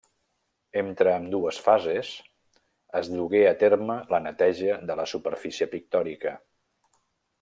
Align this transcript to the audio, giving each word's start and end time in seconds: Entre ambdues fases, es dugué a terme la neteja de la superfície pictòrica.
Entre 0.79 1.11
ambdues 1.17 1.59
fases, 1.65 2.09
es 3.01 3.11
dugué 3.17 3.43
a 3.49 3.53
terme 3.65 3.99
la 4.15 4.21
neteja 4.29 4.79
de 4.93 4.97
la 5.03 5.07
superfície 5.13 5.69
pictòrica. 5.75 6.35